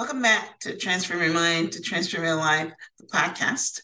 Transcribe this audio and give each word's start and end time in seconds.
Welcome 0.00 0.22
back 0.22 0.58
to 0.60 0.78
Transform 0.78 1.20
Your 1.20 1.34
Mind 1.34 1.72
to 1.72 1.82
Transform 1.82 2.24
Your 2.24 2.36
Life, 2.36 2.72
the 2.98 3.04
podcast. 3.08 3.82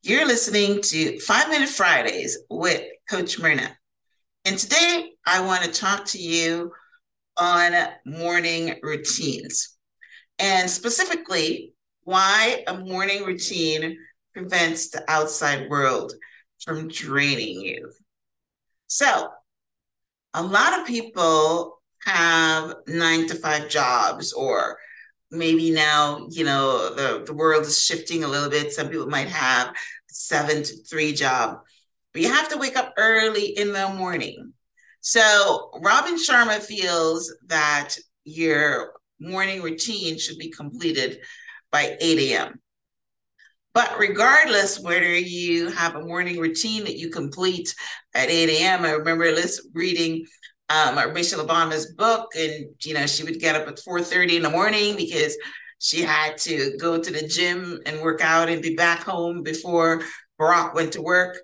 You're 0.00 0.24
listening 0.24 0.80
to 0.80 1.18
Five 1.18 1.48
Minute 1.48 1.68
Fridays 1.68 2.38
with 2.48 2.82
Coach 3.10 3.40
Myrna. 3.40 3.76
And 4.44 4.56
today 4.56 5.14
I 5.26 5.40
want 5.40 5.64
to 5.64 5.72
talk 5.72 6.04
to 6.04 6.18
you 6.18 6.70
on 7.36 7.72
morning 8.04 8.78
routines 8.80 9.76
and 10.38 10.70
specifically 10.70 11.72
why 12.04 12.62
a 12.68 12.78
morning 12.78 13.24
routine 13.24 13.98
prevents 14.34 14.90
the 14.90 15.02
outside 15.10 15.68
world 15.68 16.12
from 16.60 16.86
draining 16.86 17.62
you. 17.62 17.90
So, 18.86 19.30
a 20.32 20.44
lot 20.44 20.78
of 20.78 20.86
people 20.86 21.82
have 22.04 22.76
nine 22.86 23.26
to 23.26 23.34
five 23.34 23.68
jobs, 23.68 24.32
or 24.32 24.78
maybe 25.38 25.70
now, 25.70 26.26
you 26.30 26.44
know, 26.44 26.94
the, 26.94 27.24
the 27.24 27.34
world 27.34 27.64
is 27.64 27.82
shifting 27.82 28.24
a 28.24 28.28
little 28.28 28.50
bit. 28.50 28.72
Some 28.72 28.88
people 28.88 29.06
might 29.06 29.28
have 29.28 29.74
seven 30.08 30.62
to 30.62 30.76
three 30.84 31.12
job, 31.12 31.58
but 32.12 32.22
you 32.22 32.32
have 32.32 32.48
to 32.50 32.58
wake 32.58 32.76
up 32.76 32.94
early 32.96 33.46
in 33.56 33.72
the 33.72 33.88
morning. 33.90 34.52
So, 35.00 35.70
Robin 35.82 36.16
Sharma 36.16 36.60
feels 36.60 37.32
that 37.46 37.94
your 38.24 38.92
morning 39.20 39.62
routine 39.62 40.18
should 40.18 40.38
be 40.38 40.50
completed 40.50 41.20
by 41.70 41.96
8 42.00 42.18
a.m. 42.32 42.60
But 43.72 43.98
regardless 43.98 44.80
whether 44.80 45.14
you 45.14 45.68
have 45.68 45.94
a 45.94 46.04
morning 46.04 46.40
routine 46.40 46.84
that 46.84 46.98
you 46.98 47.10
complete 47.10 47.74
at 48.14 48.30
8 48.30 48.48
a.m., 48.48 48.84
I 48.84 48.92
remember 48.92 49.32
this 49.32 49.68
reading 49.74 50.26
um, 50.68 51.12
Michelle 51.12 51.46
Obama's 51.46 51.92
book, 51.92 52.32
and 52.36 52.66
you 52.82 52.94
know 52.94 53.06
she 53.06 53.24
would 53.24 53.40
get 53.40 53.56
up 53.56 53.68
at 53.68 53.78
4:30 53.78 54.36
in 54.36 54.42
the 54.42 54.50
morning 54.50 54.96
because 54.96 55.36
she 55.78 56.02
had 56.02 56.38
to 56.38 56.76
go 56.78 57.00
to 57.00 57.10
the 57.10 57.26
gym 57.26 57.80
and 57.86 58.00
work 58.00 58.20
out 58.20 58.48
and 58.48 58.62
be 58.62 58.74
back 58.74 59.02
home 59.02 59.42
before 59.42 60.02
Barack 60.40 60.74
went 60.74 60.92
to 60.94 61.02
work. 61.02 61.36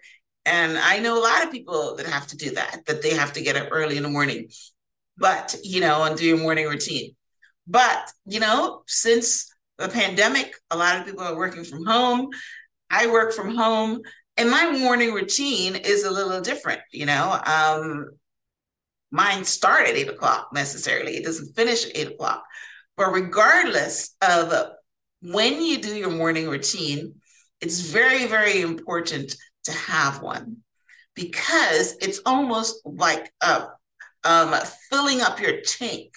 And 0.45 0.77
I 0.79 0.98
know 0.98 1.19
a 1.19 1.23
lot 1.23 1.45
of 1.45 1.53
people 1.53 1.97
that 1.97 2.06
have 2.06 2.27
to 2.29 2.37
do 2.37 2.51
that, 2.53 2.81
that 2.87 3.03
they 3.03 3.14
have 3.14 3.33
to 3.34 3.42
get 3.42 3.56
up 3.56 3.69
early 3.70 3.97
in 3.97 4.03
the 4.03 4.09
morning, 4.09 4.48
but 5.17 5.55
you 5.62 5.81
know, 5.81 6.03
and 6.05 6.17
do 6.17 6.27
your 6.27 6.39
morning 6.39 6.67
routine. 6.67 7.14
But 7.67 8.11
you 8.27 8.41
know, 8.41 8.83
since 8.86 9.55
the 9.79 9.89
pandemic, 9.89 10.55
a 10.70 10.77
lot 10.77 10.98
of 10.98 11.07
people 11.07 11.23
are 11.23 11.36
working 11.36 11.64
from 11.64 11.84
home. 11.84 12.31
I 12.91 13.07
work 13.07 13.33
from 13.33 13.55
home, 13.55 14.01
and 14.36 14.51
my 14.51 14.73
morning 14.73 15.12
routine 15.12 15.77
is 15.77 16.05
a 16.05 16.11
little 16.11 16.41
different. 16.41 16.81
You 16.91 17.07
know, 17.07 17.41
um, 17.45 18.11
mine 19.13 19.45
start 19.45 19.87
at 19.87 19.95
eight 19.95 20.09
o'clock 20.09 20.49
necessarily. 20.53 21.17
It 21.17 21.25
doesn't 21.25 21.55
finish 21.55 21.85
at 21.87 21.97
eight 21.97 22.09
o'clock. 22.09 22.45
But 22.97 23.13
regardless 23.13 24.17
of 24.21 24.73
when 25.23 25.63
you 25.63 25.79
do 25.79 25.95
your 25.95 26.11
morning 26.11 26.49
routine, 26.49 27.15
it's 27.61 27.81
very, 27.81 28.27
very 28.27 28.61
important 28.61 29.37
to 29.65 29.73
have 29.73 30.21
one 30.21 30.57
because 31.15 31.95
it's 32.01 32.21
almost 32.27 32.81
like 32.85 33.33
uh, 33.41 33.67
um, 34.25 34.55
filling 34.91 35.21
up 35.21 35.41
your 35.41 35.61
tank 35.61 36.13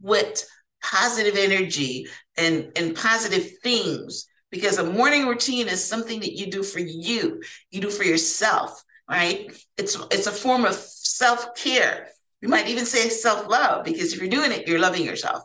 with 0.00 0.46
positive 0.82 1.36
energy 1.36 2.06
and, 2.36 2.70
and 2.76 2.94
positive 2.94 3.50
things 3.62 4.26
because 4.50 4.78
a 4.78 4.84
morning 4.84 5.26
routine 5.26 5.66
is 5.66 5.84
something 5.84 6.20
that 6.20 6.34
you 6.34 6.46
do 6.50 6.62
for 6.62 6.78
you 6.78 7.42
you 7.70 7.80
do 7.80 7.90
for 7.90 8.04
yourself 8.04 8.84
right 9.08 9.50
it's 9.76 9.96
it's 10.10 10.26
a 10.26 10.30
form 10.30 10.64
of 10.64 10.74
self-care 10.74 12.08
you 12.44 12.50
might 12.50 12.68
even 12.68 12.84
say 12.84 13.08
self-love 13.08 13.86
because 13.86 14.12
if 14.12 14.20
you're 14.20 14.28
doing 14.28 14.52
it 14.52 14.68
you're 14.68 14.78
loving 14.78 15.02
yourself 15.02 15.42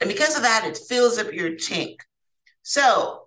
and 0.00 0.08
because 0.08 0.36
of 0.36 0.42
that 0.42 0.66
it 0.66 0.76
fills 0.76 1.18
up 1.18 1.32
your 1.32 1.56
tank 1.56 2.04
so 2.62 3.22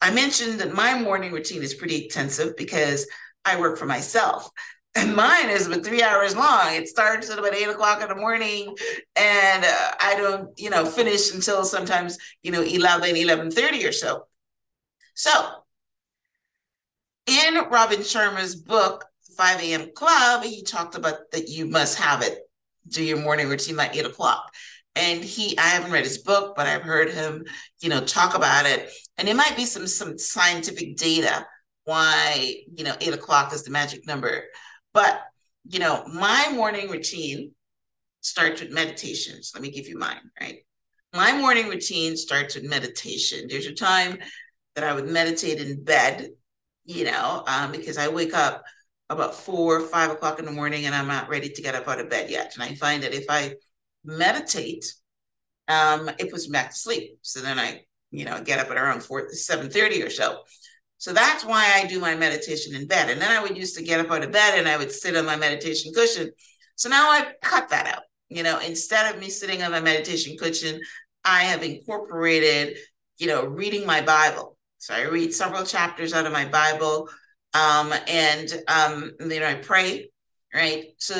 i 0.00 0.10
mentioned 0.10 0.58
that 0.58 0.74
my 0.74 0.98
morning 0.98 1.30
routine 1.30 1.62
is 1.62 1.74
pretty 1.74 2.04
intensive 2.04 2.56
because 2.56 3.06
i 3.44 3.58
work 3.58 3.78
for 3.78 3.86
myself 3.86 4.50
and 4.96 5.14
mine 5.14 5.48
is 5.48 5.68
about 5.68 5.84
three 5.84 6.02
hours 6.02 6.34
long. 6.34 6.74
It 6.74 6.88
starts 6.88 7.30
at 7.30 7.38
about 7.38 7.54
eight 7.54 7.68
o'clock 7.68 8.02
in 8.02 8.08
the 8.08 8.16
morning, 8.16 8.74
and 9.14 9.64
uh, 9.64 9.90
I 10.00 10.16
don't, 10.16 10.50
you 10.58 10.68
know, 10.68 10.84
finish 10.84 11.32
until 11.32 11.64
sometimes, 11.64 12.18
you 12.42 12.50
know, 12.50 12.62
11, 12.62 13.14
11.30 13.14 13.88
or 13.88 13.92
so. 13.92 14.24
So 15.14 15.30
in 17.28 17.54
Robin 17.70 18.00
Sharma's 18.00 18.56
book, 18.56 19.04
5 19.36 19.60
a.m. 19.62 19.90
Club, 19.94 20.42
he 20.42 20.62
talked 20.62 20.96
about 20.96 21.30
that 21.32 21.48
you 21.48 21.66
must 21.66 21.98
have 21.98 22.22
it, 22.22 22.38
do 22.88 23.02
your 23.02 23.18
morning 23.18 23.48
routine 23.48 23.76
by 23.76 23.90
eight 23.92 24.06
o'clock. 24.06 24.52
And 24.96 25.22
he, 25.22 25.56
I 25.56 25.68
haven't 25.68 25.92
read 25.92 26.04
his 26.04 26.18
book, 26.18 26.54
but 26.56 26.66
I've 26.66 26.82
heard 26.82 27.10
him, 27.10 27.44
you 27.80 27.88
know, 27.88 28.00
talk 28.00 28.34
about 28.34 28.66
it. 28.66 28.90
And 29.18 29.28
it 29.28 29.36
might 29.36 29.56
be 29.56 29.64
some 29.64 29.86
some 29.86 30.18
scientific 30.18 30.96
data 30.96 31.46
why, 31.84 32.56
you 32.72 32.84
know, 32.84 32.94
eight 33.00 33.14
o'clock 33.14 33.52
is 33.52 33.62
the 33.62 33.70
magic 33.70 34.06
number. 34.06 34.44
But, 34.92 35.22
you 35.64 35.78
know, 35.78 36.04
my 36.06 36.50
morning 36.52 36.90
routine 36.90 37.52
starts 38.20 38.60
with 38.60 38.72
meditations. 38.72 39.52
Let 39.54 39.62
me 39.62 39.70
give 39.70 39.88
you 39.88 39.98
mine, 39.98 40.30
right? 40.40 40.58
My 41.12 41.36
morning 41.36 41.68
routine 41.68 42.16
starts 42.16 42.54
with 42.54 42.64
meditation. 42.64 43.46
There's 43.48 43.66
a 43.66 43.74
time 43.74 44.18
that 44.74 44.84
I 44.84 44.92
would 44.92 45.08
meditate 45.08 45.60
in 45.60 45.82
bed, 45.82 46.30
you 46.84 47.04
know, 47.04 47.42
um, 47.46 47.72
because 47.72 47.98
I 47.98 48.08
wake 48.08 48.34
up 48.34 48.62
about 49.10 49.34
four, 49.34 49.76
or 49.76 49.80
five 49.80 50.10
o'clock 50.10 50.38
in 50.38 50.44
the 50.44 50.52
morning 50.52 50.86
and 50.86 50.94
I'm 50.94 51.08
not 51.08 51.28
ready 51.28 51.50
to 51.50 51.62
get 51.62 51.74
up 51.74 51.88
out 51.88 52.00
of 52.00 52.08
bed 52.08 52.30
yet. 52.30 52.52
And 52.54 52.62
I 52.62 52.74
find 52.76 53.02
that 53.02 53.12
if 53.12 53.26
I 53.28 53.54
meditate, 54.04 54.86
um, 55.68 56.08
it 56.18 56.30
puts 56.30 56.48
me 56.48 56.52
back 56.52 56.70
to 56.70 56.76
sleep. 56.76 57.18
So 57.22 57.40
then 57.40 57.58
I, 57.58 57.82
you 58.12 58.24
know, 58.24 58.40
get 58.40 58.60
up 58.60 58.70
at 58.70 58.76
around 58.76 59.02
four, 59.02 59.28
7.30 59.28 60.06
or 60.06 60.10
so. 60.10 60.38
So 60.98 61.12
that's 61.12 61.44
why 61.44 61.72
I 61.74 61.86
do 61.86 61.98
my 61.98 62.14
meditation 62.14 62.74
in 62.74 62.86
bed. 62.86 63.10
And 63.10 63.20
then 63.20 63.30
I 63.30 63.42
would 63.42 63.56
used 63.56 63.76
to 63.76 63.82
get 63.82 64.00
up 64.00 64.10
out 64.10 64.22
of 64.22 64.32
bed 64.32 64.58
and 64.58 64.68
I 64.68 64.76
would 64.76 64.92
sit 64.92 65.16
on 65.16 65.26
my 65.26 65.36
meditation 65.36 65.92
cushion. 65.92 66.30
So 66.76 66.88
now 66.88 67.10
I've 67.10 67.32
cut 67.42 67.68
that 67.70 67.86
out. 67.86 68.02
You 68.28 68.44
know, 68.44 68.60
instead 68.60 69.12
of 69.12 69.20
me 69.20 69.28
sitting 69.28 69.62
on 69.62 69.72
my 69.72 69.80
meditation 69.80 70.36
cushion, 70.38 70.80
I 71.24 71.42
have 71.44 71.64
incorporated, 71.64 72.76
you 73.18 73.26
know, 73.26 73.44
reading 73.44 73.86
my 73.86 74.02
Bible. 74.02 74.56
So 74.78 74.94
I 74.94 75.02
read 75.02 75.34
several 75.34 75.64
chapters 75.64 76.12
out 76.14 76.26
of 76.26 76.32
my 76.32 76.44
Bible. 76.44 77.08
Um, 77.54 77.92
and 78.06 78.52
um, 78.68 79.12
you 79.20 79.40
know, 79.40 79.46
I 79.46 79.54
pray, 79.54 80.10
right? 80.54 80.86
So 80.98 81.14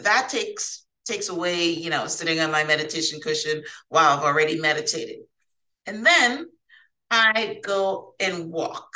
that 0.00 0.28
takes 0.28 0.84
takes 1.04 1.28
away, 1.28 1.70
you 1.70 1.90
know, 1.90 2.06
sitting 2.08 2.40
on 2.40 2.50
my 2.50 2.64
meditation 2.64 3.20
cushion 3.20 3.62
while 3.88 4.18
I've 4.18 4.24
already 4.24 4.58
meditated. 4.60 5.20
And 5.86 6.04
then 6.04 6.46
I 7.10 7.60
go 7.62 8.14
and 8.18 8.50
walk 8.50 8.88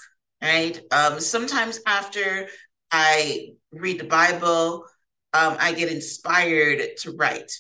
right? 0.42 0.80
Um, 0.90 1.20
sometimes 1.20 1.80
after 1.86 2.48
I 2.90 3.50
read 3.72 4.00
the 4.00 4.04
Bible, 4.04 4.84
um, 5.32 5.56
I 5.60 5.72
get 5.72 5.92
inspired 5.92 6.96
to 6.98 7.12
write 7.12 7.52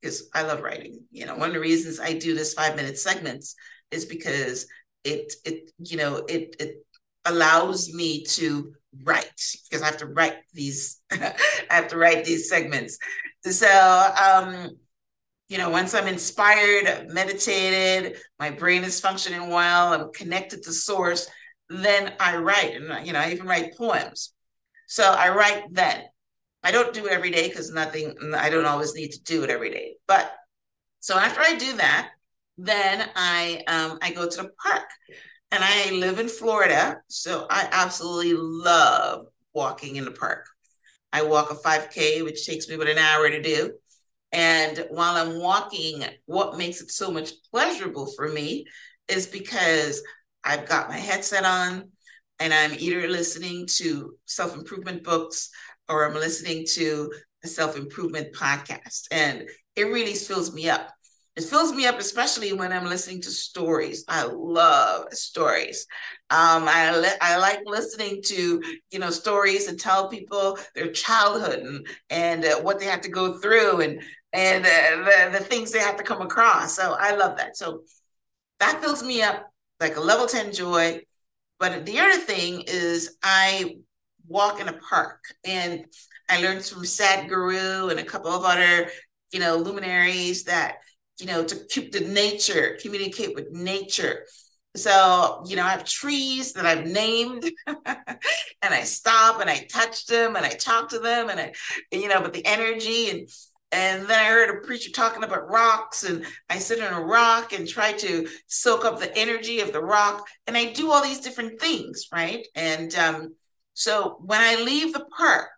because 0.00 0.28
I 0.34 0.42
love 0.42 0.60
writing. 0.60 1.00
You 1.10 1.26
know, 1.26 1.36
one 1.36 1.48
of 1.48 1.54
the 1.54 1.60
reasons 1.60 2.00
I 2.00 2.14
do 2.14 2.34
this 2.34 2.54
five 2.54 2.76
minute 2.76 2.98
segments 2.98 3.54
is 3.90 4.04
because 4.04 4.66
it 5.04 5.32
it 5.44 5.70
you 5.78 5.96
know 5.96 6.16
it 6.28 6.56
it 6.58 6.86
allows 7.24 7.92
me 7.92 8.24
to 8.24 8.72
write 9.02 9.40
because 9.68 9.82
I 9.82 9.86
have 9.86 9.96
to 9.98 10.06
write 10.06 10.36
these 10.52 11.00
I 11.10 11.34
have 11.70 11.88
to 11.88 11.96
write 11.96 12.24
these 12.24 12.48
segments. 12.48 12.98
So 13.44 13.68
um 13.68 14.70
you 15.48 15.58
know, 15.58 15.68
once 15.68 15.94
I'm 15.94 16.08
inspired, 16.08 17.08
meditated, 17.10 18.16
my 18.38 18.50
brain 18.50 18.82
is 18.82 18.98
functioning 18.98 19.50
well, 19.50 19.92
I'm 19.92 20.10
connected 20.12 20.62
to 20.62 20.72
source, 20.72 21.28
then 21.68 22.14
I 22.18 22.36
write, 22.36 22.74
and 22.74 23.06
you 23.06 23.12
know, 23.12 23.20
I 23.20 23.30
even 23.32 23.46
write 23.46 23.76
poems. 23.76 24.32
So 24.86 25.04
I 25.04 25.30
write 25.30 25.64
then. 25.70 26.04
I 26.62 26.70
don't 26.70 26.94
do 26.94 27.06
it 27.06 27.12
every 27.12 27.30
day 27.30 27.48
because 27.48 27.70
nothing. 27.70 28.16
I 28.34 28.48
don't 28.48 28.64
always 28.64 28.94
need 28.94 29.12
to 29.12 29.22
do 29.22 29.44
it 29.44 29.50
every 29.50 29.70
day. 29.70 29.96
But 30.06 30.32
so 31.00 31.18
after 31.18 31.40
I 31.40 31.56
do 31.56 31.76
that, 31.76 32.10
then 32.56 33.10
I 33.14 33.62
um, 33.66 33.98
I 34.00 34.12
go 34.12 34.28
to 34.28 34.36
the 34.42 34.50
park, 34.62 34.88
and 35.54 35.62
I 35.62 35.90
live 35.92 36.18
in 36.18 36.28
Florida, 36.28 37.00
so 37.06 37.46
I 37.48 37.68
absolutely 37.70 38.34
love 38.34 39.26
walking 39.52 39.94
in 39.94 40.04
the 40.04 40.10
park. 40.10 40.48
I 41.12 41.22
walk 41.22 41.52
a 41.52 41.54
5K, 41.54 42.24
which 42.24 42.44
takes 42.44 42.68
me 42.68 42.74
about 42.74 42.88
an 42.88 42.98
hour 42.98 43.30
to 43.30 43.40
do. 43.40 43.72
And 44.32 44.84
while 44.90 45.14
I'm 45.14 45.38
walking, 45.38 46.02
what 46.26 46.58
makes 46.58 46.80
it 46.80 46.90
so 46.90 47.08
much 47.08 47.30
pleasurable 47.52 48.06
for 48.16 48.28
me 48.28 48.66
is 49.06 49.28
because 49.28 50.02
I've 50.42 50.68
got 50.68 50.88
my 50.88 50.96
headset 50.96 51.44
on 51.44 51.90
and 52.40 52.52
I'm 52.52 52.74
either 52.76 53.06
listening 53.06 53.66
to 53.76 54.16
self 54.24 54.56
improvement 54.56 55.04
books 55.04 55.50
or 55.88 56.04
I'm 56.04 56.14
listening 56.14 56.66
to 56.72 57.12
a 57.44 57.46
self 57.46 57.76
improvement 57.76 58.34
podcast. 58.34 59.06
And 59.12 59.48
it 59.76 59.84
really 59.84 60.14
fills 60.14 60.52
me 60.52 60.68
up. 60.68 60.90
It 61.36 61.42
fills 61.44 61.72
me 61.72 61.86
up, 61.86 61.98
especially 61.98 62.52
when 62.52 62.72
I'm 62.72 62.84
listening 62.86 63.20
to 63.22 63.30
stories. 63.30 64.04
I 64.06 64.22
love 64.24 65.12
stories. 65.12 65.84
Um, 66.30 66.68
I 66.68 66.96
li- 66.96 67.18
I 67.20 67.38
like 67.38 67.60
listening 67.66 68.22
to 68.26 68.62
you 68.90 68.98
know 69.00 69.10
stories 69.10 69.66
and 69.66 69.78
tell 69.78 70.08
people 70.08 70.58
their 70.76 70.92
childhood 70.92 71.58
and 71.58 71.86
and 72.08 72.44
uh, 72.44 72.60
what 72.60 72.78
they 72.78 72.86
have 72.86 73.00
to 73.02 73.08
go 73.10 73.38
through 73.40 73.80
and 73.80 74.00
and 74.32 74.64
uh, 74.64 75.30
the 75.30 75.38
the 75.38 75.44
things 75.44 75.72
they 75.72 75.80
have 75.80 75.96
to 75.96 76.04
come 76.04 76.22
across. 76.22 76.76
So 76.76 76.96
I 76.98 77.16
love 77.16 77.36
that. 77.38 77.56
So 77.56 77.82
that 78.60 78.80
fills 78.80 79.02
me 79.02 79.22
up 79.22 79.50
like 79.80 79.96
a 79.96 80.00
level 80.00 80.26
10 80.26 80.52
joy. 80.52 81.00
But 81.58 81.86
the 81.86 81.98
other 82.00 82.18
thing 82.20 82.64
is 82.66 83.16
I 83.22 83.76
walk 84.26 84.60
in 84.60 84.68
a 84.68 84.72
park 84.74 85.20
and 85.44 85.84
I 86.28 86.40
learned 86.40 86.64
from 86.64 86.82
Sadhguru 86.82 87.90
and 87.90 88.00
a 88.00 88.04
couple 88.04 88.30
of 88.30 88.44
other, 88.44 88.88
you 89.32 89.40
know, 89.40 89.56
luminaries 89.56 90.44
that, 90.44 90.76
you 91.18 91.26
know, 91.26 91.44
to 91.44 91.56
keep 91.68 91.92
the 91.92 92.00
nature, 92.00 92.78
communicate 92.80 93.34
with 93.34 93.50
nature. 93.50 94.26
So, 94.76 95.44
you 95.46 95.54
know, 95.54 95.64
I 95.64 95.70
have 95.70 95.84
trees 95.84 96.54
that 96.54 96.66
I've 96.66 96.86
named 96.86 97.48
and 97.66 97.74
I 98.62 98.82
stop 98.82 99.40
and 99.40 99.48
I 99.48 99.66
touch 99.70 100.06
them 100.06 100.34
and 100.34 100.44
I 100.44 100.50
talk 100.50 100.88
to 100.90 100.98
them 100.98 101.30
and 101.30 101.38
I, 101.38 101.52
you 101.92 102.08
know, 102.08 102.20
but 102.20 102.32
the 102.32 102.44
energy 102.44 103.10
and 103.10 103.28
and 103.74 104.06
then 104.06 104.18
I 104.18 104.28
heard 104.28 104.56
a 104.56 104.64
preacher 104.64 104.92
talking 104.92 105.24
about 105.24 105.50
rocks, 105.50 106.04
and 106.04 106.24
I 106.48 106.58
sit 106.58 106.80
on 106.80 106.94
a 106.94 107.04
rock 107.04 107.52
and 107.52 107.66
try 107.66 107.90
to 107.92 108.28
soak 108.46 108.84
up 108.84 109.00
the 109.00 109.16
energy 109.18 109.58
of 109.58 109.72
the 109.72 109.82
rock. 109.82 110.28
And 110.46 110.56
I 110.56 110.72
do 110.72 110.92
all 110.92 111.02
these 111.02 111.18
different 111.18 111.60
things, 111.60 112.06
right? 112.12 112.46
And 112.54 112.94
um, 112.94 113.34
so 113.72 114.18
when 114.20 114.40
I 114.40 114.62
leave 114.62 114.92
the 114.92 115.04
park, 115.16 115.50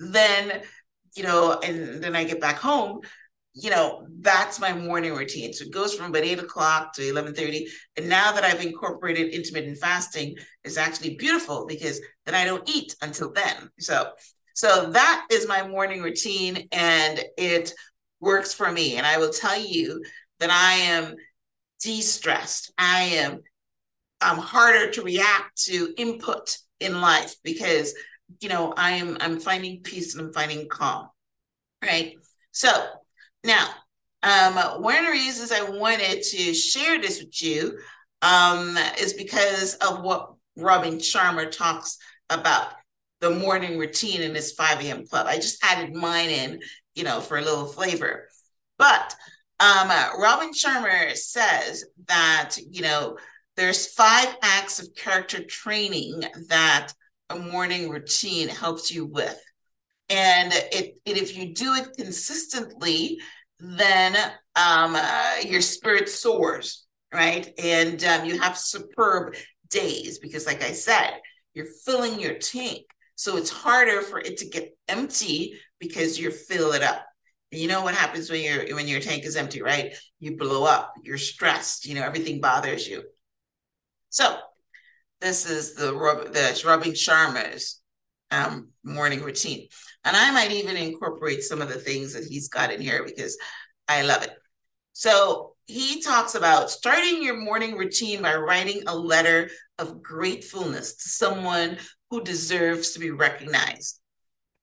then, 0.00 0.62
you 1.14 1.22
know, 1.22 1.60
and 1.62 2.02
then 2.02 2.16
I 2.16 2.24
get 2.24 2.40
back 2.40 2.58
home, 2.58 3.02
you 3.54 3.70
know, 3.70 4.06
that's 4.20 4.58
my 4.58 4.72
morning 4.72 5.14
routine. 5.14 5.52
So 5.52 5.64
it 5.64 5.72
goes 5.72 5.94
from 5.94 6.06
about 6.06 6.22
eight 6.22 6.38
o'clock 6.38 6.94
to 6.94 7.02
11:30. 7.02 7.66
And 7.96 8.08
now 8.08 8.32
that 8.32 8.44
I've 8.44 8.64
incorporated 8.64 9.32
intermittent 9.32 9.78
fasting, 9.78 10.36
it's 10.64 10.78
actually 10.78 11.16
beautiful 11.16 11.66
because 11.66 12.00
then 12.24 12.34
I 12.34 12.44
don't 12.44 12.68
eat 12.68 12.94
until 13.02 13.32
then. 13.32 13.70
So 13.78 14.12
so 14.54 14.90
that 14.90 15.26
is 15.30 15.46
my 15.48 15.66
morning 15.66 16.02
routine 16.02 16.68
and 16.72 17.22
it 17.36 17.72
works 18.20 18.54
for 18.54 18.70
me. 18.70 18.96
And 18.96 19.06
I 19.06 19.18
will 19.18 19.32
tell 19.32 19.58
you 19.58 20.02
that 20.40 20.50
I 20.50 20.72
am 20.74 21.14
de-stressed. 21.80 22.72
I 22.78 23.02
am 23.02 23.40
I'm 24.20 24.38
harder 24.38 24.90
to 24.92 25.02
react 25.02 25.64
to 25.64 25.92
input 25.98 26.56
in 26.80 27.00
life 27.00 27.34
because 27.42 27.94
you 28.40 28.48
know 28.48 28.72
I'm 28.76 29.18
I'm 29.20 29.40
finding 29.40 29.82
peace 29.82 30.14
and 30.14 30.26
I'm 30.26 30.32
finding 30.32 30.68
calm. 30.68 31.08
Right. 31.82 32.14
So 32.52 32.70
now 33.44 33.68
um, 34.22 34.54
one 34.82 34.96
of 34.96 35.04
the 35.06 35.10
reasons 35.10 35.50
I 35.50 35.68
wanted 35.68 36.22
to 36.22 36.54
share 36.54 37.00
this 37.00 37.20
with 37.20 37.42
you 37.42 37.78
um, 38.22 38.78
is 39.00 39.14
because 39.14 39.74
of 39.74 40.02
what 40.02 40.34
Robin 40.56 40.98
Sharma 40.98 41.50
talks 41.50 41.98
about 42.30 42.68
the 43.20 43.30
morning 43.30 43.78
routine 43.78 44.22
in 44.22 44.32
this 44.32 44.52
5 44.52 44.80
a.m. 44.80 45.06
club. 45.06 45.26
I 45.26 45.36
just 45.36 45.64
added 45.64 45.94
mine 45.94 46.30
in, 46.30 46.60
you 46.94 47.04
know, 47.04 47.20
for 47.20 47.38
a 47.38 47.42
little 47.42 47.66
flavor. 47.66 48.28
But 48.78 49.14
um, 49.58 49.88
Robin 50.20 50.52
Sharma 50.52 51.16
says 51.16 51.84
that, 52.06 52.56
you 52.70 52.82
know, 52.82 53.18
there's 53.56 53.92
five 53.92 54.36
acts 54.42 54.80
of 54.80 54.94
character 54.94 55.44
training 55.44 56.22
that 56.48 56.92
a 57.28 57.38
morning 57.38 57.90
routine 57.90 58.48
helps 58.48 58.92
you 58.92 59.04
with. 59.04 59.40
And 60.12 60.52
it, 60.72 60.98
if 61.06 61.36
you 61.36 61.54
do 61.54 61.74
it 61.74 61.88
consistently, 61.96 63.18
then 63.58 64.14
um, 64.56 64.94
uh, 64.94 65.36
your 65.44 65.62
spirit 65.62 66.08
soars, 66.08 66.84
right? 67.12 67.48
And 67.58 68.02
um, 68.04 68.24
you 68.26 68.38
have 68.38 68.58
superb 68.58 69.36
days 69.70 70.18
because, 70.18 70.46
like 70.46 70.62
I 70.62 70.72
said, 70.72 71.12
you're 71.54 71.66
filling 71.84 72.20
your 72.20 72.34
tank 72.34 72.84
so 73.22 73.36
it's 73.36 73.50
harder 73.50 74.02
for 74.02 74.18
it 74.18 74.38
to 74.38 74.48
get 74.48 74.76
empty 74.88 75.54
because 75.78 76.18
you 76.18 76.32
fill 76.32 76.72
it 76.72 76.82
up. 76.82 77.06
And 77.52 77.60
you 77.60 77.68
know 77.68 77.82
what 77.82 77.94
happens 77.94 78.28
when 78.28 78.42
your 78.42 78.74
when 78.74 78.88
your 78.88 78.98
tank 78.98 79.24
is 79.24 79.36
empty, 79.36 79.62
right? 79.62 79.94
You 80.18 80.36
blow 80.36 80.64
up, 80.64 80.92
you're 81.04 81.18
stressed, 81.18 81.86
you 81.86 81.94
know, 81.94 82.02
everything 82.02 82.40
bothers 82.40 82.88
you. 82.88 83.04
So 84.08 84.38
this 85.20 85.48
is 85.48 85.74
the 85.74 85.92
the 85.92 86.62
Robin 86.66 86.92
Sharma's 86.92 87.80
um, 88.32 88.70
morning 88.82 89.22
routine. 89.22 89.68
And 90.04 90.16
I 90.16 90.30
might 90.32 90.52
even 90.52 90.76
incorporate 90.76 91.42
some 91.42 91.62
of 91.62 91.68
the 91.68 91.78
things 91.78 92.12
that 92.14 92.24
he's 92.24 92.48
got 92.48 92.72
in 92.72 92.80
here 92.80 93.04
because 93.04 93.38
I 93.88 94.02
love 94.02 94.22
it. 94.22 94.32
So 94.92 95.54
he 95.66 96.02
talks 96.02 96.34
about 96.34 96.70
starting 96.70 97.22
your 97.22 97.36
morning 97.36 97.76
routine 97.76 98.22
by 98.22 98.34
writing 98.34 98.82
a 98.86 98.96
letter 98.96 99.50
of 99.78 100.02
gratefulness 100.02 100.96
to 100.96 101.08
someone 101.08 101.78
who 102.10 102.22
deserves 102.22 102.92
to 102.92 102.98
be 102.98 103.10
recognized. 103.10 104.00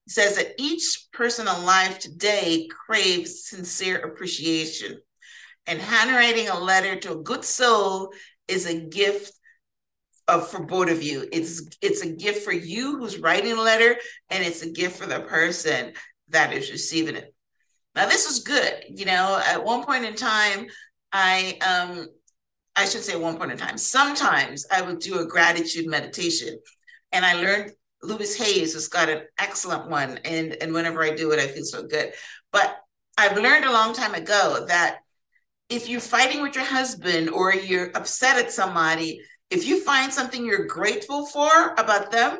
He 0.05 0.11
says 0.11 0.35
that 0.35 0.53
each 0.57 1.07
person 1.13 1.47
alive 1.47 1.99
today 1.99 2.67
craves 2.67 3.45
sincere 3.45 3.97
appreciation. 3.97 4.99
And 5.65 5.79
handwriting 5.79 6.49
a 6.49 6.59
letter 6.59 6.95
to 7.01 7.13
a 7.13 7.23
good 7.23 7.45
soul 7.45 8.11
is 8.47 8.65
a 8.65 8.79
gift 8.79 9.31
of, 10.29 10.49
for 10.49 10.63
both 10.63 10.89
of 10.89 11.03
you. 11.03 11.27
It's 11.31 11.67
it's 11.81 12.01
a 12.01 12.09
gift 12.09 12.43
for 12.43 12.53
you 12.53 12.97
who's 12.97 13.19
writing 13.19 13.53
a 13.53 13.61
letter, 13.61 13.95
and 14.29 14.43
it's 14.43 14.61
a 14.61 14.71
gift 14.71 14.97
for 14.97 15.05
the 15.05 15.21
person 15.21 15.93
that 16.29 16.53
is 16.53 16.71
receiving 16.71 17.15
it. 17.15 17.33
Now, 17.95 18.07
this 18.07 18.29
is 18.29 18.39
good. 18.39 18.83
You 18.89 19.05
know, 19.05 19.41
at 19.45 19.63
one 19.63 19.83
point 19.83 20.05
in 20.05 20.15
time, 20.15 20.67
I 21.11 21.57
um 21.65 22.07
I 22.75 22.85
should 22.85 23.03
say 23.03 23.15
one 23.17 23.37
point 23.37 23.51
in 23.51 23.57
time. 23.57 23.77
Sometimes 23.77 24.65
I 24.71 24.81
would 24.81 24.99
do 24.99 25.19
a 25.19 25.27
gratitude 25.27 25.87
meditation 25.87 26.57
and 27.11 27.25
I 27.25 27.33
learned 27.33 27.73
Louise 28.01 28.37
Hayes 28.37 28.73
has 28.73 28.87
got 28.87 29.09
an 29.09 29.23
excellent 29.37 29.89
one. 29.89 30.19
And, 30.23 30.55
and 30.61 30.73
whenever 30.73 31.03
I 31.03 31.13
do 31.13 31.31
it, 31.31 31.39
I 31.39 31.47
feel 31.47 31.65
so 31.65 31.83
good. 31.83 32.13
But 32.53 32.77
I've 33.17 33.37
learned 33.37 33.65
a 33.65 33.71
long 33.71 33.93
time 33.93 34.13
ago 34.13 34.65
that 34.67 34.99
if 35.69 35.89
you're 35.89 35.99
fighting 35.99 36.41
with 36.41 36.55
your 36.55 36.63
husband 36.63 37.29
or 37.29 37.53
you're 37.53 37.91
upset 37.95 38.37
at 38.37 38.51
somebody, 38.51 39.21
if 39.49 39.67
you 39.67 39.81
find 39.81 40.13
something 40.13 40.45
you're 40.45 40.67
grateful 40.67 41.25
for 41.25 41.73
about 41.77 42.11
them, 42.11 42.37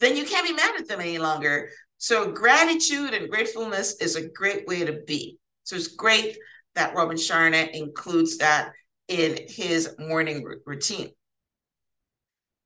then 0.00 0.16
you 0.16 0.24
can't 0.24 0.46
be 0.46 0.54
mad 0.54 0.74
at 0.78 0.88
them 0.88 1.00
any 1.00 1.18
longer. 1.18 1.70
So 1.98 2.32
gratitude 2.32 3.14
and 3.14 3.30
gratefulness 3.30 3.96
is 4.00 4.16
a 4.16 4.28
great 4.28 4.66
way 4.66 4.84
to 4.84 5.00
be. 5.06 5.38
So 5.64 5.76
it's 5.76 5.88
great 5.88 6.36
that 6.74 6.94
Robin 6.94 7.16
Sharma 7.16 7.70
includes 7.72 8.38
that 8.38 8.72
in 9.08 9.38
his 9.48 9.94
morning 9.98 10.46
routine. 10.64 11.10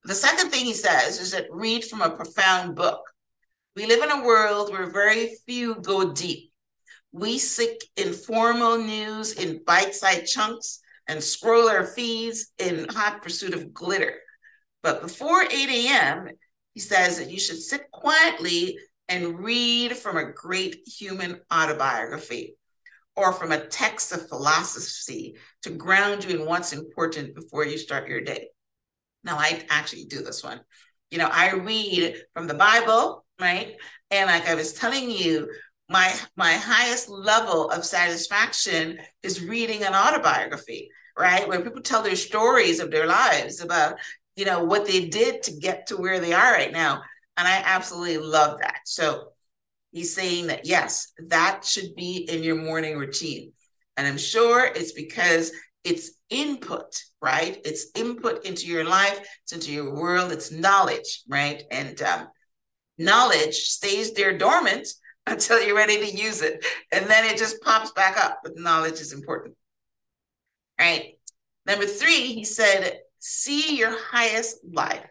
The 0.04 0.14
second 0.14 0.50
thing 0.50 0.64
he 0.64 0.74
says 0.74 1.20
is 1.20 1.32
that 1.32 1.46
read 1.50 1.84
from 1.84 2.00
a 2.00 2.10
profound 2.10 2.74
book. 2.74 3.00
We 3.76 3.86
live 3.86 4.02
in 4.02 4.10
a 4.10 4.24
world 4.24 4.72
where 4.72 4.90
very 4.90 5.36
few 5.46 5.76
go 5.76 6.12
deep. 6.12 6.50
We 7.12 7.38
seek 7.38 7.84
informal 7.96 8.78
news 8.78 9.32
in 9.32 9.62
bite 9.64 9.94
sized 9.94 10.32
chunks 10.32 10.80
and 11.10 11.22
scroll 11.22 11.68
our 11.68 11.84
feeds 11.84 12.52
in 12.58 12.86
hot 12.88 13.20
pursuit 13.20 13.52
of 13.52 13.74
glitter. 13.74 14.14
But 14.82 15.02
before 15.02 15.42
8 15.42 15.50
a.m., 15.52 16.28
he 16.72 16.80
says 16.80 17.18
that 17.18 17.30
you 17.30 17.40
should 17.40 17.60
sit 17.60 17.90
quietly 17.90 18.78
and 19.08 19.40
read 19.40 19.96
from 19.96 20.16
a 20.16 20.32
great 20.32 20.86
human 20.86 21.40
autobiography 21.52 22.54
or 23.16 23.32
from 23.32 23.50
a 23.50 23.66
text 23.66 24.12
of 24.12 24.28
philosophy 24.28 25.34
to 25.62 25.70
ground 25.70 26.24
you 26.24 26.38
in 26.38 26.46
what's 26.46 26.72
important 26.72 27.34
before 27.34 27.66
you 27.66 27.76
start 27.76 28.08
your 28.08 28.20
day. 28.20 28.46
Now, 29.24 29.36
I 29.36 29.64
actually 29.68 30.04
do 30.04 30.22
this 30.22 30.44
one. 30.44 30.60
You 31.10 31.18
know, 31.18 31.28
I 31.30 31.54
read 31.54 32.22
from 32.34 32.46
the 32.46 32.54
Bible, 32.54 33.24
right? 33.40 33.74
And 34.12 34.30
like 34.30 34.48
I 34.48 34.54
was 34.54 34.74
telling 34.74 35.10
you, 35.10 35.50
my 35.88 36.14
my 36.36 36.52
highest 36.52 37.08
level 37.08 37.68
of 37.70 37.84
satisfaction 37.84 39.00
is 39.24 39.44
reading 39.44 39.82
an 39.82 39.92
autobiography, 39.92 40.88
right? 41.18 41.46
Where 41.48 41.60
people 41.60 41.82
tell 41.82 42.02
their 42.02 42.16
stories 42.16 42.80
of 42.80 42.90
their 42.90 43.06
lives 43.06 43.60
about, 43.60 43.96
you 44.36 44.44
know, 44.44 44.64
what 44.64 44.86
they 44.86 45.08
did 45.08 45.42
to 45.44 45.52
get 45.52 45.86
to 45.88 45.96
where 45.96 46.20
they 46.20 46.32
are 46.32 46.52
right 46.52 46.72
now. 46.72 47.02
And 47.36 47.46
I 47.46 47.62
absolutely 47.64 48.18
love 48.18 48.60
that. 48.60 48.80
So 48.84 49.28
he's 49.92 50.14
saying 50.14 50.48
that 50.48 50.66
yes, 50.66 51.12
that 51.28 51.64
should 51.64 51.94
be 51.94 52.28
in 52.28 52.42
your 52.42 52.56
morning 52.56 52.98
routine. 52.98 53.52
And 53.96 54.06
I'm 54.06 54.18
sure 54.18 54.64
it's 54.64 54.92
because 54.92 55.52
it's 55.84 56.12
input, 56.28 57.02
right? 57.20 57.60
It's 57.64 57.86
input 57.94 58.44
into 58.44 58.66
your 58.66 58.84
life, 58.84 59.20
it's 59.42 59.52
into 59.52 59.72
your 59.72 59.94
world, 59.94 60.32
it's 60.32 60.50
knowledge, 60.52 61.22
right? 61.28 61.62
And 61.70 62.00
um, 62.02 62.28
knowledge 62.98 63.56
stays 63.56 64.12
there 64.12 64.36
dormant 64.36 64.88
until 65.26 65.62
you're 65.62 65.76
ready 65.76 65.98
to 65.98 66.16
use 66.16 66.42
it. 66.42 66.64
And 66.92 67.06
then 67.06 67.24
it 67.24 67.38
just 67.38 67.60
pops 67.62 67.92
back 67.92 68.16
up. 68.22 68.40
But 68.42 68.56
knowledge 68.56 69.00
is 69.00 69.12
important. 69.12 69.56
Right. 70.80 71.18
Number 71.66 71.84
three, 71.84 72.32
he 72.32 72.42
said, 72.42 73.00
see 73.18 73.76
your 73.76 73.94
highest 73.98 74.56
life. 74.64 75.04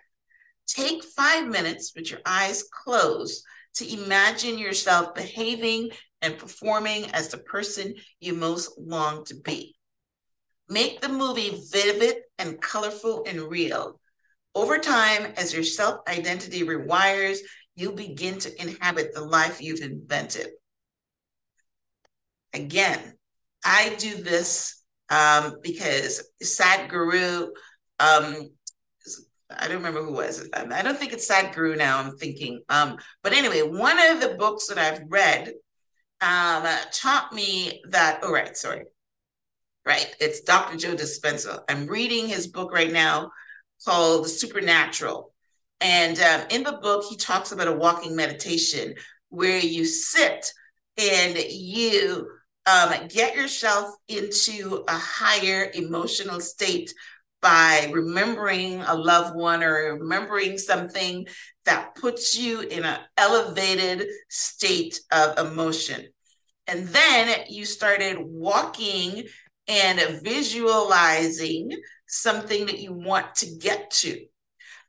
Take 0.66 1.04
five 1.04 1.48
minutes 1.48 1.94
with 1.96 2.10
your 2.10 2.22
eyes 2.26 2.64
closed 2.64 3.44
to 3.76 4.04
imagine 4.04 4.58
yourself 4.58 5.14
behaving 5.14 5.92
and 6.24 6.40
performing 6.40 7.12
as 7.12 7.28
the 7.28 7.38
person 7.38 7.94
you 8.20 8.34
most 8.34 8.80
long 8.80 9.24
to 9.26 9.36
be. 9.36 9.76
Make 10.68 11.02
the 11.02 11.10
movie 11.10 11.62
vivid 11.72 12.16
and 12.40 12.60
colorful 12.60 13.26
and 13.28 13.40
real. 13.40 14.00
Over 14.56 14.80
time, 14.80 15.34
as 15.38 15.54
your 15.54 15.64
self 15.64 16.00
identity 16.08 16.64
rewires, 16.64 17.38
you 17.76 17.92
begin 17.92 18.40
to 18.40 18.62
inhabit 18.62 19.14
the 19.14 19.24
life 19.24 19.62
you've 19.62 19.82
invented. 19.82 20.48
Again, 22.54 23.00
I 23.64 23.96
do 24.00 24.16
this 24.16 24.79
um, 25.10 25.56
because 25.62 26.30
Sadhguru, 26.44 27.50
um, 28.00 28.50
I 29.50 29.68
don't 29.68 29.78
remember 29.78 30.04
who 30.04 30.14
was 30.14 30.42
it. 30.42 30.50
I 30.54 30.82
don't 30.82 30.98
think 30.98 31.14
it's 31.14 31.30
Sadhguru 31.30 31.78
now. 31.78 32.00
I'm 32.00 32.18
thinking, 32.18 32.62
um, 32.70 32.98
but 33.24 33.34
anyway, 33.34 33.62
one 33.62 33.98
of 34.00 34.22
the 34.22 34.36
books 34.38 34.68
that 34.68 34.78
I've 34.78 35.02
read 35.10 35.54
um, 36.22 36.68
taught 36.92 37.34
me 37.34 37.82
that. 37.90 38.20
Oh, 38.22 38.32
right, 38.32 38.56
sorry, 38.56 38.84
right. 39.86 40.16
It's 40.20 40.42
Dr. 40.42 40.78
Joe 40.78 40.96
Dispenza. 40.96 41.62
I'm 41.68 41.88
reading 41.88 42.28
his 42.28 42.48
book 42.48 42.72
right 42.72 42.92
now 42.92 43.32
called 43.86 44.26
The 44.26 44.30
Supernatural, 44.30 45.34
and 45.82 46.20
um, 46.20 46.42
in 46.52 46.64
the 46.64 46.80
book 46.82 47.06
he 47.10 47.16
talks 47.16 47.52
about 47.52 47.68
a 47.68 47.74
walking 47.74 48.16
meditation 48.16 48.94
where 49.30 49.60
you 49.60 49.86
sit 49.86 50.52
and 50.98 51.38
you 51.38 52.28
um, 52.70 53.08
get 53.08 53.36
yourself 53.36 53.96
into 54.08 54.84
a 54.88 54.96
higher 54.96 55.72
emotional 55.74 56.40
state 56.40 56.94
by 57.42 57.90
remembering 57.94 58.82
a 58.82 58.94
loved 58.94 59.36
one 59.36 59.64
or 59.64 59.98
remembering 59.98 60.58
something 60.58 61.26
that 61.66 61.96
puts 61.96 62.38
you 62.38 62.62
in 62.62 62.84
an 62.84 63.00
elevated 63.18 64.08
state 64.30 65.00
of 65.12 65.38
emotion. 65.40 66.06
And 66.68 66.88
then 66.90 67.46
you 67.48 67.66
started 67.66 68.18
walking 68.20 69.24
and 69.68 70.22
visualizing 70.22 71.72
something 72.08 72.66
that 72.66 72.80
you 72.80 72.94
want 72.94 73.36
to 73.36 73.56
get 73.58 73.90
to. 73.92 74.26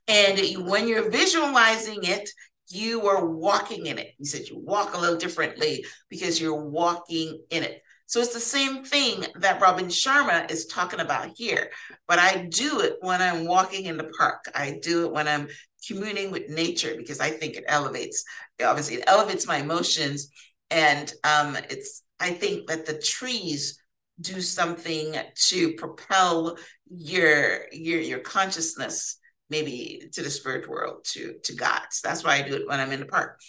And 0.07 0.67
when 0.67 0.87
you're 0.87 1.09
visualizing 1.09 1.99
it, 2.03 2.29
you 2.73 3.07
are 3.07 3.25
walking 3.25 3.85
in 3.85 3.97
it. 3.97 4.13
He 4.17 4.25
said 4.25 4.47
you 4.47 4.59
walk 4.59 4.95
a 4.95 4.99
little 4.99 5.17
differently 5.17 5.85
because 6.09 6.39
you're 6.39 6.63
walking 6.63 7.41
in 7.49 7.63
it. 7.63 7.81
So 8.05 8.19
it's 8.19 8.33
the 8.33 8.39
same 8.39 8.83
thing 8.83 9.25
that 9.35 9.61
Robin 9.61 9.85
Sharma 9.85 10.51
is 10.51 10.65
talking 10.65 10.99
about 10.99 11.31
here. 11.35 11.71
But 12.07 12.19
I 12.19 12.49
do 12.49 12.81
it 12.81 12.97
when 12.99 13.21
I'm 13.21 13.45
walking 13.45 13.85
in 13.85 13.95
the 13.95 14.11
park. 14.17 14.43
I 14.53 14.79
do 14.81 15.05
it 15.05 15.13
when 15.13 15.27
I'm 15.27 15.47
communing 15.87 16.29
with 16.29 16.49
nature 16.49 16.93
because 16.97 17.21
I 17.21 17.29
think 17.29 17.55
it 17.55 17.63
elevates, 17.67 18.23
obviously, 18.61 18.97
it 18.97 19.05
elevates 19.07 19.47
my 19.47 19.57
emotions. 19.57 20.29
And 20.69 21.11
um, 21.23 21.57
it's, 21.69 22.03
I 22.19 22.31
think 22.31 22.67
that 22.67 22.85
the 22.85 22.99
trees 22.99 23.81
do 24.19 24.41
something 24.41 25.15
to 25.47 25.73
propel 25.73 26.57
your 26.89 27.61
your 27.71 27.99
your 27.99 28.19
consciousness 28.19 29.17
maybe 29.51 30.09
to 30.13 30.23
the 30.23 30.29
spirit 30.31 30.67
world, 30.67 31.03
to 31.11 31.35
to 31.43 31.53
God. 31.53 31.81
So 31.91 32.07
that's 32.07 32.23
why 32.23 32.37
I 32.37 32.41
do 32.41 32.55
it 32.55 32.67
when 32.67 32.79
I'm 32.79 32.91
in 32.91 33.01
the 33.01 33.05
park. 33.05 33.39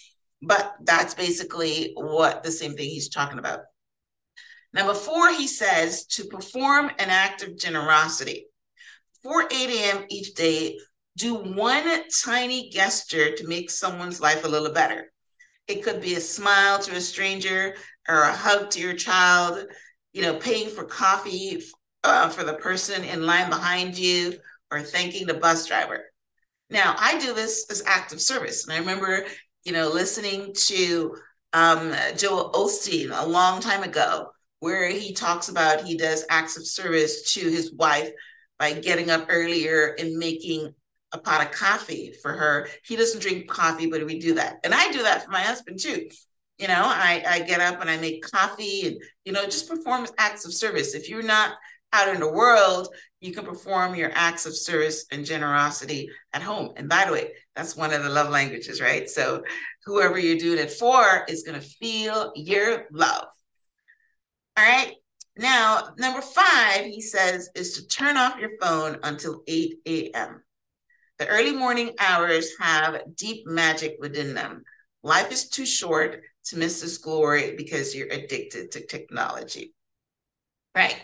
But 0.43 0.75
that's 0.83 1.15
basically 1.15 1.93
what 1.95 2.43
the 2.43 2.51
same 2.51 2.75
thing 2.75 2.91
he's 2.91 3.09
talking 3.09 3.39
about. 3.39 3.61
Number 4.75 4.95
four, 4.95 5.33
he 5.33 5.47
says 5.47 6.05
to 6.07 6.25
perform 6.25 6.91
an 6.99 7.11
act 7.11 7.43
of 7.43 7.57
generosity. 7.59 8.47
Before 9.23 9.45
8 9.45 9.53
a.m. 9.53 10.05
each 10.09 10.35
day, 10.35 10.79
do 11.17 11.35
one 11.35 11.87
tiny 12.25 12.71
gesture 12.71 13.37
to 13.37 13.47
make 13.47 13.71
someone's 13.71 14.21
life 14.21 14.45
a 14.45 14.49
little 14.49 14.73
better. 14.73 15.13
It 15.69 15.85
could 15.85 16.01
be 16.01 16.15
a 16.15 16.21
smile 16.21 16.79
to 16.81 16.97
a 16.97 17.01
stranger 17.01 17.77
or 18.09 18.23
a 18.23 18.33
hug 18.33 18.71
to 18.71 18.81
your 18.81 18.95
child, 18.95 19.65
you 20.13 20.23
know, 20.23 20.35
paying 20.35 20.71
for 20.71 20.85
coffee 20.85 21.63
uh, 22.03 22.29
for 22.31 22.43
the 22.43 22.55
person 22.55 23.05
in 23.05 23.27
line 23.27 23.49
behind 23.49 23.97
you, 23.97 24.35
or 24.73 24.81
thanking 24.81 25.27
the 25.27 25.35
bus 25.35 25.67
driver. 25.67 26.07
Now, 26.71 26.97
I 26.99 27.19
do 27.19 27.35
this 27.35 27.67
as 27.71 27.83
active 27.87 28.21
service. 28.21 28.65
And 28.65 28.73
I 28.73 28.79
remember, 28.79 29.27
you 29.65 29.73
know, 29.73 29.89
listening 29.91 30.55
to 30.55 31.15
um, 31.53 31.95
Joel 32.17 32.51
Osteen 32.53 33.11
a 33.13 33.29
long 33.29 33.61
time 33.61 33.83
ago, 33.83 34.31
where 34.61 34.89
he 34.89 35.13
talks 35.13 35.49
about 35.49 35.85
he 35.85 35.97
does 35.97 36.25
acts 36.31 36.57
of 36.57 36.67
service 36.67 37.35
to 37.35 37.41
his 37.41 37.73
wife 37.75 38.11
by 38.59 38.73
getting 38.73 39.11
up 39.11 39.27
earlier 39.29 39.95
and 39.99 40.17
making 40.17 40.75
a 41.13 41.19
pot 41.19 41.45
of 41.45 41.53
coffee 41.53 42.15
for 42.23 42.33
her. 42.33 42.69
He 42.85 42.97
doesn't 42.97 43.21
drink 43.21 43.49
coffee, 43.49 43.87
but 43.87 44.07
we 44.07 44.19
do 44.19 44.35
that. 44.35 44.61
And 44.65 44.73
I 44.73 44.91
do 44.93 45.03
that 45.03 45.25
for 45.25 45.31
my 45.31 45.41
husband 45.41 45.79
too. 45.79 46.09
You 46.59 46.69
know, 46.69 46.83
I, 46.85 47.23
I 47.27 47.41
get 47.41 47.61
up 47.61 47.81
and 47.81 47.91
I 47.91 47.99
make 47.99 48.23
coffee 48.23 48.87
and, 48.87 48.97
you 49.25 49.33
know, 49.33 49.45
just 49.45 49.69
perform 49.69 50.07
acts 50.17 50.47
of 50.47 50.55
service. 50.55 50.95
If 50.95 51.11
you're 51.11 51.23
not 51.23 51.55
out 51.93 52.09
in 52.09 52.21
the 52.21 52.31
world, 52.31 52.89
you 53.21 53.33
can 53.33 53.45
perform 53.45 53.95
your 53.95 54.11
acts 54.15 54.47
of 54.47 54.57
service 54.57 55.07
and 55.13 55.25
generosity 55.25 56.09
at 56.33 56.43
home. 56.43 56.73
And 56.77 56.89
by 56.89 57.05
the 57.05 57.13
way, 57.13 57.33
that's 57.55 57.77
one 57.77 57.93
of 57.93 58.03
the 58.03 58.11
love 58.11 58.31
languages, 58.31 58.81
right? 58.81 59.09
So 59.09 59.45
whoever 59.85 60.19
you're 60.19 60.39
doing 60.39 60.59
it 60.59 60.73
for 60.73 61.25
is 61.29 61.45
going 61.45 61.61
to 61.61 61.67
feel 61.67 62.33
your 62.35 62.87
love. 62.93 63.27
All 64.57 64.65
right. 64.65 64.95
Now, 65.37 65.95
number 65.99 66.21
five, 66.21 66.85
he 66.85 67.01
says, 67.01 67.49
is 67.55 67.75
to 67.75 67.87
turn 67.87 68.17
off 68.17 68.39
your 68.39 68.51
phone 68.61 68.99
until 69.03 69.43
8 69.47 69.75
a.m. 69.87 70.43
The 71.19 71.29
early 71.29 71.53
morning 71.53 71.93
hours 71.99 72.51
have 72.59 73.01
deep 73.17 73.47
magic 73.47 73.97
within 73.99 74.35
them. 74.35 74.63
Life 75.03 75.33
is 75.33 75.49
too 75.49 75.67
short 75.67 76.23
to 76.47 76.59
miss 76.59 76.81
this 76.81 76.99
glory 76.99 77.55
because 77.57 77.95
you're 77.95 78.09
addicted 78.09 78.73
to 78.73 78.87
technology. 78.87 79.75
Right. 80.75 80.97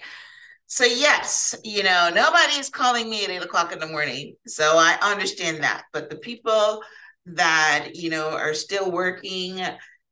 So 0.71 0.85
yes, 0.85 1.55
you 1.65 1.83
know, 1.83 2.11
nobody's 2.15 2.69
calling 2.69 3.09
me 3.09 3.25
at 3.25 3.31
eight 3.31 3.43
o'clock 3.43 3.73
in 3.73 3.79
the 3.79 3.87
morning. 3.87 4.37
So 4.47 4.77
I 4.77 4.99
understand 5.01 5.63
that. 5.63 5.85
But 5.95 6.11
the 6.11 6.17
people 6.17 6.83
that, 7.25 7.91
you 7.95 8.11
know, 8.11 8.31
are 8.37 8.53
still 8.53 8.91
working 8.93 9.63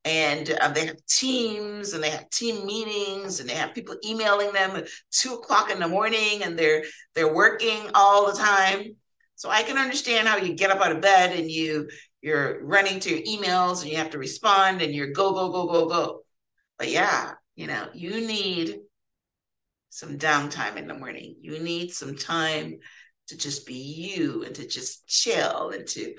and 0.06 0.50
uh, 0.50 0.68
they 0.68 0.86
have 0.86 1.04
teams 1.06 1.92
and 1.92 2.02
they 2.02 2.08
have 2.08 2.30
team 2.30 2.64
meetings 2.64 3.38
and 3.38 3.48
they 3.48 3.54
have 3.54 3.74
people 3.74 3.96
emailing 4.06 4.50
them 4.52 4.76
at 4.76 4.88
two 5.10 5.34
o'clock 5.34 5.70
in 5.70 5.78
the 5.78 5.88
morning 5.88 6.42
and 6.42 6.58
they're 6.58 6.84
they're 7.14 7.34
working 7.34 7.90
all 7.92 8.26
the 8.26 8.38
time. 8.38 8.96
So 9.34 9.50
I 9.50 9.62
can 9.62 9.76
understand 9.76 10.26
how 10.26 10.38
you 10.38 10.54
get 10.54 10.70
up 10.70 10.80
out 10.80 10.92
of 10.92 11.02
bed 11.02 11.38
and 11.38 11.50
you 11.50 11.90
you're 12.22 12.64
running 12.64 12.98
to 13.00 13.14
your 13.14 13.26
emails 13.26 13.82
and 13.82 13.90
you 13.90 13.98
have 13.98 14.10
to 14.10 14.18
respond 14.18 14.80
and 14.80 14.94
you're 14.94 15.12
go, 15.12 15.34
go, 15.34 15.52
go, 15.52 15.66
go, 15.66 15.86
go. 15.86 16.22
But 16.78 16.90
yeah, 16.90 17.32
you 17.56 17.66
know, 17.66 17.88
you 17.92 18.26
need 18.26 18.78
some 19.96 20.18
downtime 20.18 20.76
in 20.76 20.86
the 20.86 20.94
morning. 20.94 21.36
You 21.40 21.58
need 21.58 21.90
some 21.90 22.16
time 22.16 22.80
to 23.28 23.36
just 23.36 23.66
be 23.66 23.74
you 23.74 24.44
and 24.44 24.54
to 24.56 24.66
just 24.66 25.06
chill 25.06 25.70
and 25.70 25.86
to, 25.86 26.14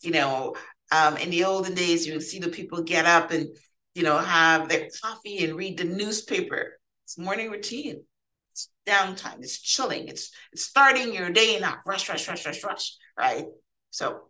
you 0.00 0.10
know, 0.10 0.56
um, 0.90 1.16
in 1.16 1.30
the 1.30 1.44
olden 1.44 1.74
days, 1.74 2.04
you 2.04 2.14
would 2.14 2.24
see 2.24 2.40
the 2.40 2.48
people 2.48 2.82
get 2.82 3.06
up 3.06 3.30
and, 3.30 3.46
you 3.94 4.02
know, 4.02 4.18
have 4.18 4.68
their 4.68 4.88
coffee 5.00 5.44
and 5.44 5.56
read 5.56 5.78
the 5.78 5.84
newspaper. 5.84 6.72
It's 7.04 7.16
morning 7.18 7.52
routine. 7.52 8.02
It's 8.50 8.68
downtime. 8.84 9.38
It's 9.38 9.60
chilling. 9.60 10.08
It's 10.08 10.32
it's 10.52 10.64
starting 10.64 11.14
your 11.14 11.30
day, 11.30 11.60
not 11.60 11.78
rush, 11.86 12.08
rush, 12.08 12.26
rush, 12.26 12.44
rush, 12.44 12.64
rush. 12.64 12.96
Right. 13.16 13.44
So, 13.92 14.22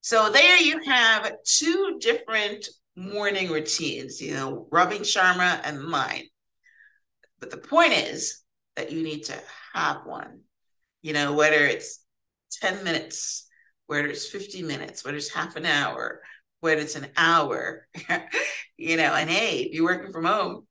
so 0.00 0.30
there 0.30 0.62
you 0.62 0.80
have 0.86 1.30
two 1.44 1.98
different 2.00 2.70
morning 2.96 3.50
routines. 3.50 4.22
You 4.22 4.32
know, 4.32 4.66
Robin 4.72 5.02
Sharma 5.02 5.60
and 5.62 5.82
mine. 5.82 6.24
But 7.48 7.62
the 7.62 7.68
point 7.68 7.92
is 7.92 8.42
that 8.74 8.90
you 8.90 9.04
need 9.04 9.24
to 9.26 9.34
have 9.72 10.04
one, 10.04 10.40
you 11.02 11.12
know, 11.12 11.32
whether 11.32 11.64
it's 11.64 12.02
10 12.60 12.82
minutes, 12.82 13.46
whether 13.86 14.08
it's 14.08 14.26
50 14.26 14.62
minutes, 14.62 15.04
whether 15.04 15.16
it's 15.16 15.32
half 15.32 15.54
an 15.54 15.64
hour, 15.64 16.22
whether 16.58 16.80
it's 16.80 16.96
an 16.96 17.06
hour, 17.16 17.86
you 18.76 18.96
know, 18.96 19.14
and 19.14 19.30
hey, 19.30 19.60
if 19.60 19.72
you're 19.72 19.84
working 19.84 20.12
from 20.12 20.24
home, 20.24 20.66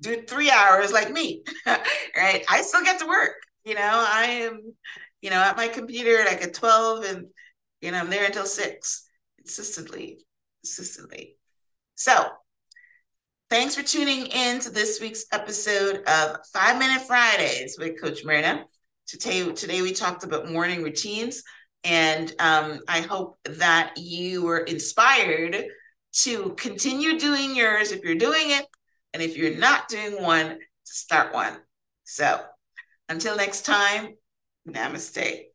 do 0.00 0.22
three 0.22 0.52
hours 0.52 0.92
like 0.92 1.10
me, 1.10 1.42
right? 1.66 2.44
I 2.48 2.62
still 2.62 2.84
get 2.84 3.00
to 3.00 3.08
work, 3.08 3.34
you 3.64 3.74
know, 3.74 3.80
I 3.82 4.24
am, 4.42 4.60
you 5.22 5.30
know, 5.30 5.40
at 5.40 5.56
my 5.56 5.66
computer 5.66 6.24
like 6.24 6.42
at 6.42 6.54
12 6.54 7.04
and, 7.06 7.26
you 7.80 7.90
know, 7.90 7.98
I'm 7.98 8.10
there 8.10 8.26
until 8.26 8.46
six 8.46 9.04
consistently, 9.38 10.20
consistently. 10.62 11.38
So 11.96 12.28
Thanks 13.50 13.74
for 13.74 13.82
tuning 13.82 14.26
in 14.26 14.60
to 14.60 14.70
this 14.70 15.00
week's 15.00 15.24
episode 15.32 16.04
of 16.06 16.36
Five 16.52 16.78
Minute 16.78 17.02
Fridays 17.02 17.76
with 17.80 18.00
Coach 18.00 18.24
Myrna. 18.24 18.64
Today, 19.08 19.50
today 19.50 19.82
we 19.82 19.92
talked 19.92 20.22
about 20.22 20.48
morning 20.48 20.84
routines, 20.84 21.42
and 21.82 22.32
um, 22.38 22.78
I 22.86 23.00
hope 23.00 23.40
that 23.42 23.94
you 23.96 24.44
were 24.44 24.58
inspired 24.60 25.64
to 26.12 26.50
continue 26.50 27.18
doing 27.18 27.56
yours 27.56 27.90
if 27.90 28.04
you're 28.04 28.14
doing 28.14 28.52
it, 28.52 28.66
and 29.14 29.20
if 29.20 29.36
you're 29.36 29.58
not 29.58 29.88
doing 29.88 30.22
one, 30.22 30.50
to 30.50 30.92
start 30.92 31.34
one. 31.34 31.56
So 32.04 32.40
until 33.08 33.36
next 33.36 33.66
time, 33.66 34.14
namaste. 34.68 35.49